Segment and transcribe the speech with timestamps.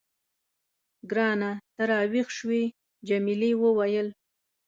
[1.09, 2.63] ګرانه، ته راویښ شوې؟
[3.07, 4.07] جميلې وويل:.